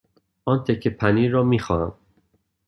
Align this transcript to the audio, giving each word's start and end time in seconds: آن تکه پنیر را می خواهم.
آن 0.45 0.63
تکه 0.63 0.89
پنیر 0.89 1.31
را 1.31 1.43
می 1.43 1.59
خواهم. 1.59 1.93